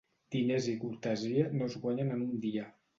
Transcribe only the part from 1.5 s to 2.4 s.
no es guanyen en un